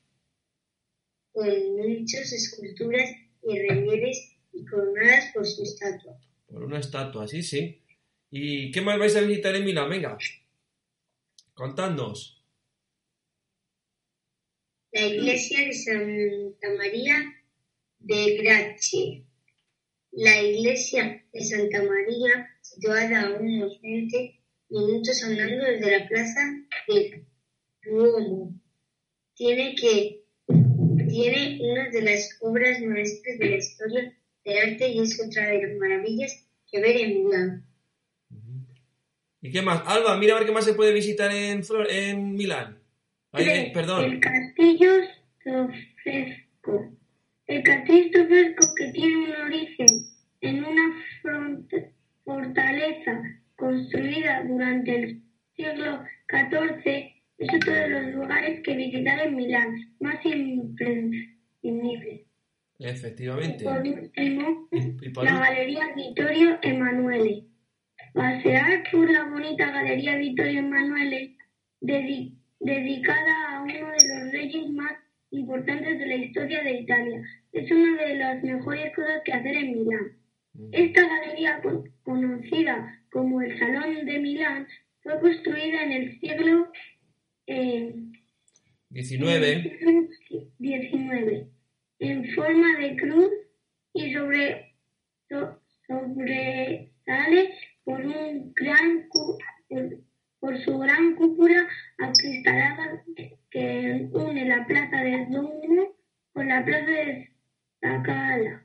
con 1.32 1.48
nichos, 1.76 2.32
esculturas 2.32 3.10
y 3.42 3.58
relieves 3.58 4.36
y 4.52 4.64
coronadas 4.64 5.32
por 5.32 5.46
su 5.46 5.62
estatua. 5.62 6.18
Por 6.46 6.64
una 6.64 6.80
estatua, 6.80 7.28
sí, 7.28 7.42
sí. 7.42 7.81
¿Y 8.34 8.70
qué 8.70 8.80
más 8.80 8.98
vais 8.98 9.14
a 9.14 9.20
visitar 9.20 9.54
en 9.54 9.66
Milán? 9.66 9.90
Venga, 9.90 10.16
contadnos. 11.52 12.42
La 14.90 15.06
iglesia 15.06 15.66
de 15.66 15.72
Santa 15.74 16.68
María 16.78 17.14
de 17.98 18.36
Grazie. 18.38 19.26
La 20.12 20.40
iglesia 20.40 21.22
de 21.30 21.44
Santa 21.44 21.82
María, 21.82 22.56
situada 22.62 23.20
a 23.20 23.38
unos 23.38 23.78
20 23.82 24.40
minutos 24.70 25.22
andando 25.24 25.66
desde 25.66 25.98
la 25.98 26.08
plaza 26.08 26.40
del 26.88 27.26
Duomo, 27.84 28.58
tiene, 29.34 29.74
que, 29.74 30.24
tiene 30.46 31.58
una 31.60 31.90
de 31.90 32.00
las 32.00 32.38
obras 32.40 32.80
maestras 32.80 33.38
de 33.38 33.50
la 33.50 33.56
historia 33.56 34.18
del 34.42 34.58
arte 34.58 34.88
y 34.88 35.00
es 35.00 35.20
otra 35.20 35.48
de 35.48 35.66
las 35.66 35.76
maravillas 35.76 36.46
que 36.70 36.80
ver 36.80 36.96
en 36.96 37.24
Milán. 37.24 37.71
¿Y 39.42 39.50
qué 39.50 39.60
más? 39.60 39.82
Alba, 39.86 40.16
mira 40.16 40.34
a 40.34 40.38
ver 40.38 40.46
qué 40.46 40.52
más 40.52 40.64
se 40.64 40.74
puede 40.74 40.92
visitar 40.92 41.30
en, 41.32 41.62
Flor- 41.64 41.88
en 41.90 42.32
Milán. 42.34 42.78
Eh, 43.34 43.66
El 43.66 43.72
perdón. 43.72 44.20
castillo 44.20 44.92
Sofresco. 45.42 46.92
El 47.46 47.62
castillo 47.64 48.08
Sofresco 48.22 48.66
que 48.76 48.92
tiene 48.92 49.16
un 49.16 49.32
origen 49.46 49.86
en 50.42 50.64
una 50.64 50.94
fortaleza 52.24 53.22
construida 53.56 54.44
durante 54.44 54.96
el 55.02 55.22
siglo 55.56 56.04
XIV 56.28 57.12
es 57.38 57.48
otro 57.54 57.72
de 57.72 57.88
los 57.88 58.14
lugares 58.14 58.60
que 58.62 58.76
visitar 58.76 59.26
en 59.26 59.34
Milán, 59.34 59.74
más 60.00 60.24
imprescindibles. 60.24 62.22
Efectivamente. 62.78 63.64
Por 63.64 63.78
último, 63.80 64.68
Y 64.70 65.08
por 65.10 65.24
la 65.24 65.32
ul- 65.32 65.40
Galería 65.40 65.92
Vittorio 65.96 66.58
Emanuele. 66.62 67.44
Pasear 68.12 68.84
por 68.90 69.10
la 69.10 69.24
bonita 69.24 69.70
Galería 69.70 70.16
Vittorio 70.16 70.60
Emanuele, 70.60 71.36
dedi- 71.80 72.34
dedicada 72.60 73.56
a 73.56 73.62
uno 73.62 73.72
de 73.72 74.08
los 74.08 74.32
reyes 74.32 74.68
más 74.70 74.92
importantes 75.30 75.98
de 75.98 76.06
la 76.06 76.14
historia 76.16 76.62
de 76.62 76.80
Italia, 76.80 77.22
es 77.52 77.70
una 77.70 78.02
de 78.02 78.14
las 78.16 78.42
mejores 78.42 78.94
cosas 78.94 79.22
que 79.24 79.32
hacer 79.32 79.56
en 79.56 79.72
Milán. 79.72 80.12
Esta 80.72 81.00
galería, 81.08 81.60
con- 81.62 81.90
conocida 82.02 83.00
como 83.10 83.40
el 83.40 83.58
Salón 83.58 84.04
de 84.04 84.18
Milán, 84.18 84.66
fue 85.02 85.18
construida 85.20 85.82
en 85.84 85.92
el 85.92 86.20
siglo 86.20 86.70
eh, 87.46 87.94
19. 88.90 90.50
19 90.58 91.46
en 91.98 92.34
forma 92.34 92.78
de 92.78 92.96
cruz 92.96 93.30
y 93.94 94.12
sobre 94.12 94.74
so- 95.30 95.60
sobresale 95.86 97.54
por 97.84 98.00
un 98.00 98.52
gran 98.54 99.08
cu- 99.08 99.38
por, 100.40 100.58
su 100.64 100.78
gran 100.78 101.14
cúpula 101.14 101.66
acristalada 101.98 103.02
que 103.50 104.08
une 104.12 104.44
la 104.46 104.66
plaza 104.66 104.96
de 105.02 105.26
Duomo 105.30 105.96
con 106.32 106.48
la 106.48 106.64
plaza 106.64 106.90
de 106.90 107.30
Scala, 107.80 108.64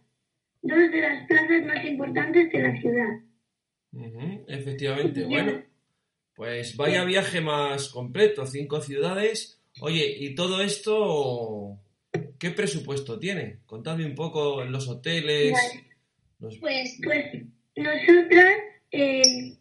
dos 0.62 0.91
de 0.91 1.01
las 1.01 1.27
plazas 1.27 1.65
más 1.65 1.86
importantes 1.86 2.51
de 2.51 2.59
la 2.62 2.81
ciudad. 2.81 3.19
Efectivamente. 4.47 5.25
Bueno, 5.25 5.63
pues 6.36 6.75
vaya 6.77 7.03
viaje 7.05 7.41
más 7.41 7.89
completo. 7.89 8.45
Cinco 8.45 8.81
ciudades. 8.81 9.59
Oye, 9.81 10.15
¿y 10.20 10.35
todo 10.35 10.61
esto 10.61 11.79
qué 12.39 12.51
presupuesto 12.51 13.18
tiene? 13.20 13.59
Contadme 13.65 14.05
un 14.05 14.15
poco 14.15 14.63
los 14.65 14.87
hoteles. 14.87 15.51
Vale. 15.51 15.83
los- 16.39 16.57
Pues 16.59 17.00
Pues 17.03 17.25
nosotras 17.75 18.53
eh, 18.91 19.57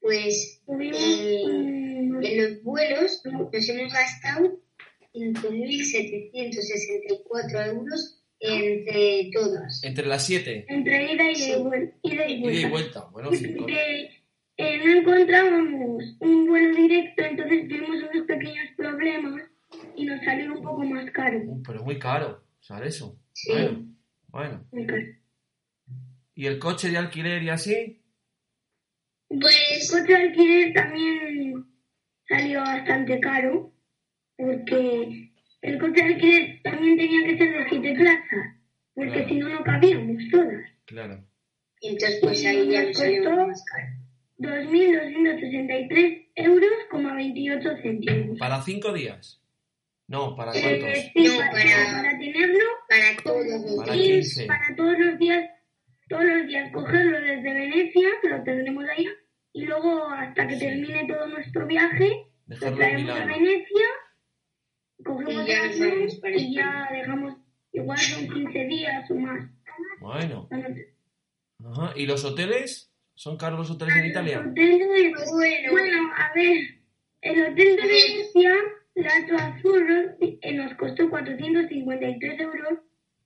Pues 0.00 0.62
Eh, 0.66 1.42
en 1.44 2.12
los 2.42 2.62
vuelos 2.62 3.22
nos 3.24 3.68
hemos 3.68 3.92
gastado 3.92 4.58
5.764 5.14 7.66
euros 7.66 8.22
entre 8.40 9.30
todas. 9.32 9.82
Entre 9.84 10.06
las 10.06 10.24
siete. 10.24 10.64
entre 10.68 11.12
ida 11.12 11.30
y, 11.30 11.34
Sí. 11.34 11.50
de 11.50 11.58
vuel- 11.58 11.92
ida 12.02 12.26
y 12.28 12.32
Ida 12.34 12.34
y 12.34 12.40
vuelta. 12.40 12.68
vuelta. 12.70 13.04
Bueno, 13.12 13.30
cinco. 13.32 13.58
Porque 13.58 14.10
eh, 14.56 14.78
no 14.84 14.92
encontrábamos 15.00 16.04
un 16.20 16.46
vuelo 16.46 16.74
directo, 16.76 17.22
entonces 17.24 17.68
tuvimos 17.68 17.96
unos 18.12 18.26
pequeños 18.26 18.66
problemas 18.76 19.42
y 19.96 20.04
nos 20.04 20.22
salió 20.24 20.54
un 20.54 20.62
poco 20.62 20.84
más 20.84 21.10
caro. 21.10 21.40
Uh, 21.46 21.62
pero 21.62 21.82
muy 21.84 21.98
caro. 21.98 22.42
¿Sabes 22.60 22.94
eso? 22.96 23.18
Sí. 23.32 23.52
Bueno, 23.52 23.86
bueno. 24.28 24.64
Muy 24.72 24.86
caro. 24.86 25.02
¿Y 26.40 26.46
el 26.46 26.58
coche 26.58 26.88
de 26.88 26.96
alquiler 26.96 27.42
y 27.42 27.50
así? 27.50 28.00
El 29.28 29.38
Pues 29.40 29.90
coche 29.90 30.06
de 30.14 30.16
alquiler 30.16 30.72
también 30.72 31.66
salió 32.26 32.60
bastante 32.60 33.20
caro, 33.20 33.74
porque 34.38 35.32
el 35.60 35.78
coche 35.78 36.02
de 36.02 36.14
alquiler 36.14 36.62
también 36.62 36.96
tenía 36.96 37.26
que 37.26 37.36
ser 37.36 37.52
de 37.58 37.68
siete 37.68 37.92
plazas, 37.94 38.56
porque 38.94 39.10
Claro. 39.12 39.28
si 39.28 39.34
no, 39.34 39.48
no 39.50 39.62
cabíamos 39.64 40.22
todas. 40.30 40.64
Claro. 40.86 41.22
Y 41.82 41.88
entonces 41.88 42.18
pues 42.22 42.46
ahí 42.46 42.70
ya 42.70 42.86
Costó- 42.86 43.46
más 43.46 43.62
caro. 43.66 43.88
2.263 44.38 46.30
euros, 46.36 46.70
como 46.90 47.14
28 47.16 47.68
céntimos. 47.82 48.38
¿Para 48.38 48.62
cinco 48.62 48.94
días? 48.94 49.42
No, 50.08 50.34
¿para 50.34 50.52
Eh, 50.56 50.60
cuántos? 50.62 50.98
sí, 51.12 51.12
No, 51.28 51.36
para, 51.38 51.50
para- 51.52 51.92
para 52.02 52.18
tenerlo 52.18 52.64
Para 52.88 53.22
todos 53.22 53.46
los 53.46 53.76
días. 53.76 53.90
15. 53.90 54.46
para 54.46 54.74
todos 54.74 54.98
los 54.98 55.18
días, 55.18 55.50
todos 56.10 56.24
los 56.24 56.46
días 56.48 56.70
cogerlo 56.72 57.20
desde 57.20 57.54
Venecia, 57.54 58.08
que 58.20 58.28
lo 58.28 58.42
tendremos 58.42 58.84
allá, 58.84 59.10
y 59.52 59.64
luego 59.64 60.06
hasta 60.08 60.46
que 60.46 60.56
termine 60.56 61.06
todo 61.06 61.26
nuestro 61.28 61.66
viaje, 61.66 62.26
lo 62.46 62.54
Dejarlo 62.56 62.76
traemos 62.76 63.10
a. 63.20 63.24
Venecia, 63.26 63.86
cogemos 65.04 65.32
Y 65.44 65.46
ya 65.46 65.64
el 65.64 65.82
avión 65.82 66.08
y 66.36 66.54
ya 66.54 66.88
dejamos, 66.92 67.34
igual 67.72 67.98
son 67.98 68.28
15 68.28 68.58
días 68.66 69.10
o 69.10 69.14
más. 69.14 69.50
Bueno. 70.00 70.48
Ajá. 71.64 71.92
¿Y 71.96 72.06
los 72.06 72.24
hoteles? 72.24 72.92
¿Son 73.14 73.36
caros 73.36 73.58
los 73.60 73.70
hoteles 73.70 73.96
en 73.96 74.02
el 74.04 74.10
Italia? 74.10 74.40
hotel 74.40 74.54
de- 74.54 75.14
Bueno. 75.30 75.70
bueno, 75.70 76.10
a 76.16 76.32
ver, 76.34 76.58
el 77.20 77.40
hotel 77.42 77.76
de 77.76 77.82
Venecia, 77.82 78.54
Lato 78.94 79.36
Azzurro, 79.36 80.16
eh, 80.20 80.52
nos 80.54 80.74
costó 80.74 81.08
453 81.10 82.40
euros, 82.40 82.78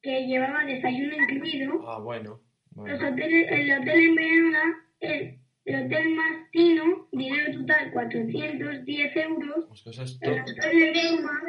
que 0.02 0.26
llevaba 0.26 0.64
desayuno 0.64 1.14
incluido. 1.16 1.88
Ah, 1.88 1.98
bueno. 2.00 2.40
Los 2.76 3.02
hoteles, 3.02 3.46
el 3.50 3.72
hotel 3.80 3.98
en 4.00 4.14
Verona, 4.14 4.62
el, 5.00 5.38
el 5.64 5.86
hotel 5.86 6.08
Mastino, 6.14 7.08
dinero 7.12 7.60
total 7.60 7.92
410 7.92 9.16
euros. 9.16 9.64
Pues 9.68 9.86
eso 9.86 10.02
es 10.02 10.18
El 10.20 10.40
hotel 10.40 10.92
de 10.92 11.16
Roma 11.16 11.40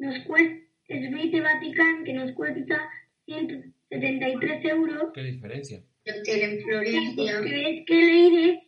nos 0.00 0.18
cuesta, 0.24 0.56
Svite 0.88 1.40
Vatican, 1.40 2.04
que 2.04 2.12
nos 2.14 2.32
cuesta 2.32 2.88
173 3.26 4.64
euros. 4.66 5.10
¿Qué 5.14 5.22
diferencia? 5.22 5.82
El 6.04 6.20
hotel 6.20 6.40
en 6.42 6.60
Florencia. 6.62 7.40
Que 7.42 7.70
es 7.78 7.86
que 7.86 7.94
leí, 7.94 8.60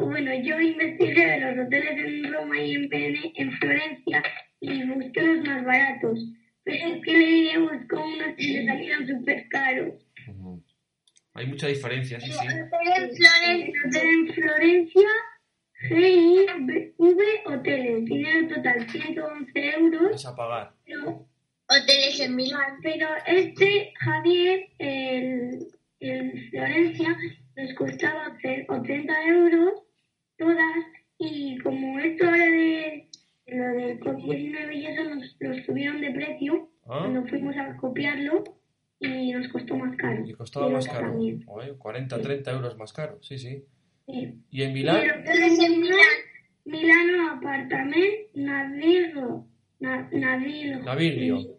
bueno, 0.00 0.30
yo 0.42 0.60
investigué 0.60 1.26
de 1.26 1.40
los 1.40 1.66
hoteles 1.66 1.98
en 1.98 2.32
Roma 2.32 2.60
y 2.60 2.72
en, 2.74 2.88
Vene- 2.88 3.32
en 3.36 3.52
Florencia 3.52 4.22
y 4.60 4.84
busqué 4.84 5.22
los 5.22 5.46
más 5.46 5.64
baratos. 5.64 6.18
Pero 6.64 6.94
es 6.94 7.02
que 7.02 7.12
leí, 7.12 7.56
buscó 7.58 8.04
unos 8.06 8.34
que 8.36 8.52
me 8.52 8.66
salieron 8.66 9.06
súper 9.06 9.48
caros. 9.48 9.94
Hay 11.38 11.46
mucha 11.46 11.66
diferencia, 11.68 12.20
sí, 12.20 12.30
sí. 12.32 12.46
El 12.46 12.62
hotel 12.64 13.72
en 13.94 14.28
Florencia, 14.34 15.08
GIV 15.88 16.94
Hoteles, 17.46 18.04
dinero 18.04 18.54
total 18.54 18.90
111 18.90 19.70
euros, 19.78 20.14
Es 20.14 20.26
a 20.26 20.34
pagar. 20.36 20.72
pero, 20.84 21.26
hoteles 21.68 22.20
en 22.20 22.36
Milán. 22.36 22.78
pero 22.82 23.08
este 23.26 23.92
Javier, 24.00 24.68
el, 24.78 25.68
el 26.00 26.50
Florencia, 26.50 27.16
nos 27.56 27.74
costaba 27.74 28.26
hacer 28.26 28.66
80 28.68 29.22
euros 29.26 29.72
todas 30.36 30.76
y 31.18 31.58
como 31.58 31.98
esto 32.00 32.24
ahora 32.26 32.46
de 32.46 33.08
lo 33.46 33.64
del 33.74 34.00
COVID-19 34.00 34.74
y 34.76 34.86
eso 34.86 35.04
nos 35.04 35.36
lo 35.40 35.54
subieron 35.64 36.00
de 36.00 36.10
precio 36.12 36.68
Ah. 36.90 37.00
cuando 37.00 37.26
fuimos 37.28 37.54
a 37.58 37.76
copiarlo 37.76 38.42
y 39.00 39.32
nos 39.32 39.48
costó 39.48 39.76
más 39.76 39.96
caro. 39.96 40.24
Y 40.26 40.32
costaba 40.32 40.68
Y 40.68 40.72
más 40.72 40.86
caro. 40.86 41.10
también, 41.12 41.44
Oye, 41.46 41.72
40, 41.74 42.20
30 42.20 42.50
euros 42.52 42.76
más 42.76 42.92
caro, 42.92 43.18
sí, 43.22 43.38
sí. 43.38 43.64
sí. 44.06 44.34
¿Y 44.50 44.62
en 44.62 44.70
Y 44.70 44.74
Milán? 44.74 44.96
hotel 45.20 45.42
en 45.42 45.80
Milán, 45.80 45.98
Milano 46.64 47.32
Apartament, 47.32 48.34
Navirgo, 48.34 49.46
Na- 49.80 50.08
Navirgo. 50.12 50.82
Navirgo. 50.84 51.58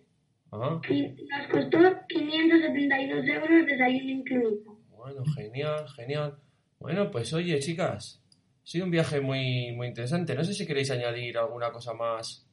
Ajá. 0.52 0.82
Y 0.90 1.02
nos 1.04 1.48
costó 1.52 1.78
572 2.08 3.28
euros 3.28 3.66
desayuno 3.68 4.10
incluido. 4.12 4.80
Bueno, 4.98 5.24
genial, 5.36 5.88
genial. 5.96 6.36
Bueno, 6.80 7.12
pues 7.12 7.32
oye, 7.34 7.60
chicas, 7.60 8.24
ha 8.64 8.66
sido 8.66 8.86
un 8.86 8.92
viaje 8.92 9.22
muy, 9.22 9.72
muy 9.76 9.88
interesante. 9.88 10.34
No 10.36 10.44
sé 10.44 10.54
si 10.54 10.66
queréis 10.66 10.92
añadir 10.92 11.38
alguna 11.38 11.72
cosa 11.72 11.94
más 11.94 12.48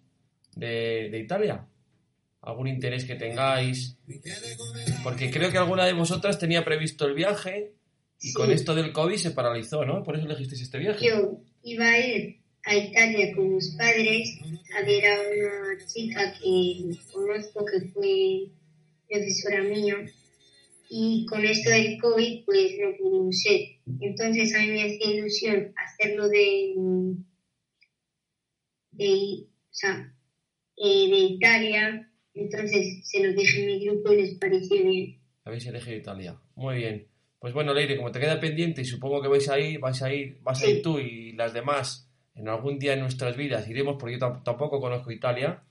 de, 0.54 1.08
de 1.10 1.18
Italia. 1.18 1.66
Algún 2.46 2.68
interés 2.68 3.04
que 3.04 3.16
tengáis. 3.16 3.96
Porque 5.02 5.30
creo 5.30 5.50
que 5.50 5.58
alguna 5.58 5.84
de 5.84 5.92
vosotras 5.92 6.38
tenía 6.38 6.64
previsto 6.64 7.04
el 7.06 7.14
viaje 7.14 7.72
y 8.20 8.28
Sí. 8.28 8.32
con 8.34 8.50
esto 8.50 8.74
del 8.74 8.92
COVID 8.92 9.16
se 9.16 9.32
paralizó, 9.32 9.84
¿no? 9.84 10.02
Por 10.02 10.16
eso 10.16 10.26
elegisteis 10.26 10.62
este 10.62 10.78
viaje. 10.78 11.04
Yo 11.06 11.40
iba 11.64 11.86
a 11.88 11.98
ir 11.98 12.40
a 12.64 12.74
Italia 12.76 13.34
con 13.34 13.54
mis 13.54 13.74
padres 13.76 14.38
a 14.76 14.82
ver 14.86 15.04
a 15.06 15.20
una 15.20 15.86
chica 15.86 16.32
que 16.40 16.96
conozco 17.12 17.64
que 17.66 17.80
fue 17.92 18.50
profesora 19.08 19.62
mía 19.64 19.96
y 20.88 21.26
con 21.26 21.44
esto 21.44 21.68
del 21.70 21.98
COVID 22.00 22.44
pues 22.44 22.72
no 22.80 22.96
pudimos 22.96 23.44
ir. 23.46 23.80
Entonces 24.00 24.54
a 24.54 24.60
mí 24.60 24.68
me 24.68 24.82
hacía 24.84 25.10
ilusión 25.16 25.74
hacerlo 25.76 26.28
de, 26.28 26.74
de, 28.92 29.46
o 29.46 29.72
sea, 29.72 30.12
eh, 30.76 31.08
de 31.10 31.18
Italia. 31.18 32.10
Entonces 32.36 33.08
se 33.08 33.26
lo 33.26 33.32
dije 33.32 33.60
en 33.60 33.66
mi 33.66 33.84
grupo 33.86 34.12
y 34.12 34.16
les 34.22 34.34
pareció 34.34 34.82
bien. 34.84 35.18
Habéis 35.44 35.66
elegido 35.66 35.96
Italia. 35.96 36.36
Muy 36.54 36.76
bien. 36.76 37.06
Pues 37.38 37.52
bueno, 37.54 37.72
Leire, 37.74 37.96
como 37.96 38.10
te 38.12 38.20
queda 38.20 38.40
pendiente 38.40 38.80
y 38.82 38.84
supongo 38.84 39.22
que 39.22 39.28
vais 39.28 39.48
a 39.48 39.58
ir, 39.58 39.78
vais 39.80 40.00
a 40.02 40.12
ir, 40.12 40.38
vas 40.42 40.62
a 40.62 40.66
ir 40.68 40.82
tú 40.82 40.98
y 40.98 41.32
las 41.32 41.52
demás 41.52 42.10
en 42.34 42.48
algún 42.48 42.78
día 42.78 42.92
en 42.94 43.00
nuestras 43.00 43.36
vidas 43.36 43.68
iremos 43.68 43.96
porque 43.98 44.14
yo 44.14 44.18
tam- 44.18 44.42
tampoco 44.42 44.80
conozco 44.80 45.10
Italia. 45.12 45.62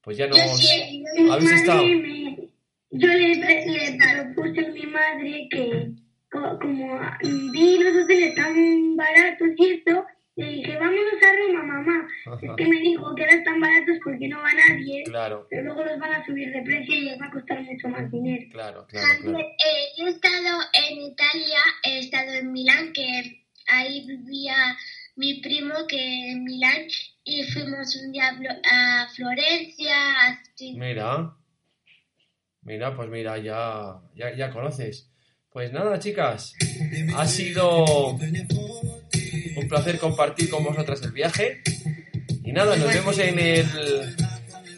Pues 0.00 0.16
ya 0.16 0.26
nos... 0.28 0.38
Yo 0.38 0.44
sí, 0.56 1.02
Mi 1.18 1.30
¿Habéis 1.30 1.44
madre 1.44 1.56
estado? 1.56 1.82
me- 1.82 2.48
yo 2.92 3.08
le, 3.08 3.34
le 3.34 3.98
propuse 4.34 4.66
a 4.66 4.70
mi 4.70 4.82
madre 4.86 5.48
que, 5.50 5.90
co- 6.30 6.58
como 6.60 7.00
vi 7.52 7.78
los 7.78 8.04
hoteles 8.04 8.34
tan 8.36 8.96
baratos 8.96 9.48
y 9.56 9.82
le 10.36 10.46
dije, 10.52 10.76
vámonos 10.76 11.22
a 11.22 11.36
Roma, 11.36 11.62
mamá. 11.64 12.08
Es 12.42 12.50
que 12.56 12.66
me 12.68 12.80
dijo 12.80 13.14
que 13.14 13.22
eran 13.22 13.42
tan 13.42 13.58
baratos 13.60 13.96
porque 14.04 14.28
no 14.28 14.38
va 14.42 14.50
nadie, 14.52 15.02
Claro, 15.04 15.46
pero 15.48 15.62
luego 15.64 15.84
los 15.84 15.98
van 15.98 16.12
a 16.12 16.26
subir 16.26 16.52
de 16.52 16.62
precio 16.62 16.94
y 16.94 17.00
les 17.00 17.20
va 17.20 17.26
a 17.26 17.30
costar 17.30 17.62
mucho 17.62 17.88
más 17.88 18.10
dinero. 18.10 18.46
claro, 18.52 18.86
claro, 18.86 19.22
claro. 19.22 19.38
eh, 19.38 19.88
yo 19.98 20.06
he 20.06 20.10
estado 20.10 20.60
en 20.74 20.98
Italia, 21.00 21.58
he 21.84 21.98
estado 22.00 22.32
en 22.32 22.52
Milán, 22.52 22.92
que 22.92 23.44
ahí 23.68 24.06
vivía 24.06 24.54
mi 25.16 25.40
primo 25.40 25.74
que 25.88 26.30
en 26.32 26.44
Milán 26.44 26.86
y 27.24 27.42
fuimos 27.44 27.96
un 27.96 28.12
día 28.12 28.30
a 28.70 29.08
Florencia, 29.16 29.96
así. 30.26 30.74
Mira, 30.78 31.34
mira, 32.60 32.94
pues 32.94 33.08
mira, 33.08 33.38
ya, 33.38 34.02
ya, 34.14 34.36
ya 34.36 34.50
conoces. 34.50 35.10
Pues 35.50 35.72
nada, 35.72 35.98
chicas, 35.98 36.54
ha 37.16 37.26
sido 37.26 37.86
un 39.56 39.68
placer 39.68 39.98
compartir 39.98 40.50
con 40.50 40.64
vosotras 40.64 41.02
el 41.02 41.12
viaje. 41.12 41.62
Y 42.44 42.52
nada, 42.52 42.76
nos 42.76 42.88
vemos 42.88 43.18
en 43.18 43.38
el, 43.38 44.16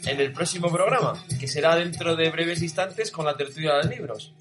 en 0.06 0.20
el 0.20 0.32
próximo 0.32 0.70
programa, 0.70 1.22
que 1.38 1.46
será 1.46 1.76
dentro 1.76 2.16
de 2.16 2.30
breves 2.30 2.62
instantes 2.62 3.10
con 3.10 3.26
la 3.26 3.36
tertulia 3.36 3.74
de 3.74 3.82
los 3.82 3.90
libros. 3.90 4.34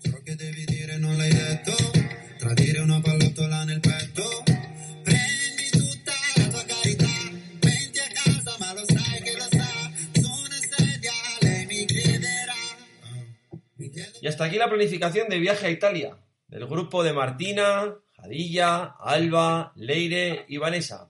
Y 14.22 14.28
hasta 14.28 14.46
aquí 14.46 14.58
la 14.58 14.70
planificación 14.70 15.30
de 15.30 15.40
viaje 15.40 15.68
a 15.68 15.70
Italia, 15.70 16.18
del 16.48 16.66
grupo 16.66 17.04
de 17.04 17.14
Martina, 17.14 17.96
Jadilla, 18.28 18.96
Alba, 19.00 19.72
Leire 19.76 20.44
y 20.50 20.58
Vanessa. 20.58 21.10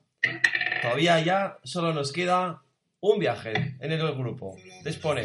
Todavía 0.84 1.19
ya 1.21 1.58
solo 1.63 1.91
nos 1.91 2.12
queda 2.12 2.62
un 2.99 3.17
viaje 3.17 3.75
en 3.80 3.91
el 3.91 4.15
grupo. 4.15 4.56
Secondo. 4.84 5.21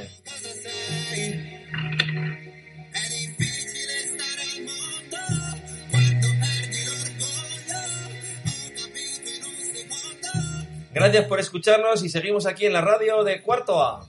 Gracias 10.94 11.26
por 11.26 11.40
escucharnos 11.40 12.02
y 12.04 12.08
seguimos 12.08 12.46
aquí 12.46 12.64
en 12.64 12.72
la 12.72 12.80
radio 12.80 13.22
de 13.22 13.42
Cuarto 13.42 13.82
A. 13.82 14.06